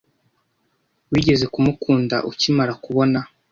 [1.11, 3.19] Wigeze kumukunda ukimara kubona?